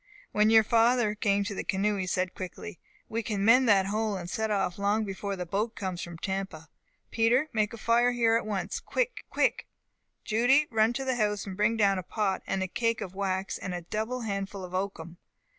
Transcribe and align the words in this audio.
"When 0.31 0.49
your 0.49 0.63
father 0.63 1.13
came 1.13 1.43
to 1.43 1.53
the 1.53 1.63
canoe, 1.63 1.95
he 1.95 2.07
said 2.07 2.33
quickly, 2.33 2.79
'We 3.07 3.21
can 3.21 3.45
mend 3.45 3.69
that 3.69 3.85
hole, 3.85 4.17
and 4.17 4.27
set 4.27 4.49
off 4.49 4.79
long 4.79 5.05
before 5.05 5.35
the 5.35 5.45
boat 5.45 5.75
comes 5.75 6.01
from 6.01 6.17
Tampa. 6.17 6.69
Peter, 7.11 7.49
make 7.53 7.71
a 7.71 7.77
fire 7.77 8.11
here 8.11 8.35
at 8.35 8.47
once 8.47 8.79
quick! 8.79 9.23
quick! 9.29 9.67
Judy, 10.25 10.65
run 10.71 10.91
to 10.93 11.05
the 11.05 11.17
house, 11.17 11.45
and 11.45 11.55
bring 11.55 11.77
down 11.77 11.99
a 11.99 12.01
pot, 12.01 12.41
and 12.47 12.63
the 12.63 12.67
cake 12.67 12.99
of 12.99 13.13
wax, 13.13 13.59
and 13.59 13.75
a 13.75 13.81
double 13.81 14.21
handful 14.21 14.63
of 14.63 14.73
oakum. 14.73 15.17